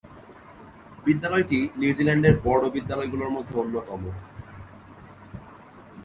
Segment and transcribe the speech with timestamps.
[1.05, 4.01] বিদ্যালয়টি নিউজিল্যান্ডের বড়ো বিদ্যালয়গুলোর মধ্যে অন্যতম